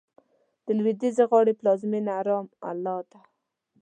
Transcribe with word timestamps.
د 0.65 0.67
لوېدیځې 0.77 1.23
غاړې 1.31 1.53
پلازمېنه 1.59 2.15
رام 2.27 2.47
الله 2.69 2.97
ده. 3.11 3.19